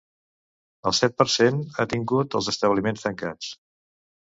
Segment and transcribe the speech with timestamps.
[0.91, 3.55] El set per cent ha tingut els establiments tancats.